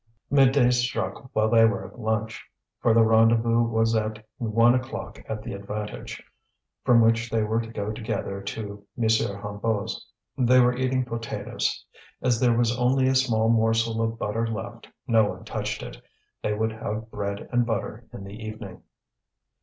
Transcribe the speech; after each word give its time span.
Midday 0.31 0.71
struck 0.71 1.29
while 1.35 1.47
they 1.47 1.63
were 1.63 1.85
at 1.85 1.99
lunch, 1.99 2.43
for 2.79 2.91
the 2.91 3.03
rendezvous 3.03 3.61
was 3.61 3.95
at 3.95 4.25
one 4.39 4.73
o'clock 4.73 5.21
at 5.29 5.43
the 5.43 5.53
Avantage, 5.53 6.23
from 6.83 7.01
which 7.01 7.29
they 7.29 7.43
were 7.43 7.61
to 7.61 7.69
go 7.69 7.91
together 7.91 8.41
to 8.41 8.83
M. 8.97 9.03
Hennebeau's. 9.03 10.07
They 10.39 10.59
were 10.59 10.75
eating 10.75 11.05
potatoes. 11.05 11.85
As 12.19 12.39
there 12.39 12.57
was 12.57 12.75
only 12.79 13.07
a 13.09 13.13
small 13.13 13.47
morsel 13.49 14.01
of 14.01 14.17
butter 14.17 14.47
left, 14.47 14.87
no 15.05 15.25
one 15.25 15.45
touched 15.45 15.83
it. 15.83 16.01
They 16.41 16.55
would 16.55 16.71
have 16.71 17.11
bread 17.11 17.47
and 17.51 17.63
butter 17.63 18.05
in 18.11 18.23
the 18.23 18.43
evening. 18.43 18.81